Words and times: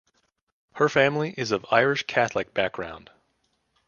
Her 0.77 0.89
family 0.89 1.35
is 1.37 1.51
of 1.51 1.63
Irish 1.69 2.07
Catholic 2.07 2.55
background. 2.55 3.11